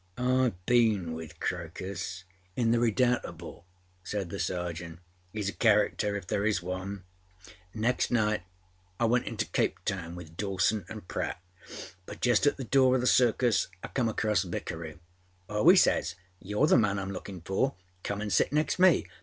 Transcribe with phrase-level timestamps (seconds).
[0.17, 2.23] â âIâve been with Crocusâin
[2.71, 3.63] the Redoubtable,â
[4.03, 4.97] said the Sergeant.
[5.35, 8.41] âHeâs a character if there is one.â âNext night
[8.99, 11.39] I went into Cape Town with Dawson and Pratt;
[12.07, 14.97] but just at the door of the Circus I came across Vickery.
[15.47, 17.75] âOh!â he says, âyouâre the man Iâm looking for.
[18.01, 19.05] Come and sit next me.